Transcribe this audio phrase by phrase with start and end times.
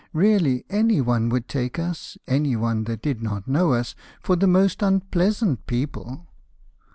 [0.13, 4.47] Really any one would take us (Any one that did not know us) For the
[4.47, 6.25] most unpleasant people!'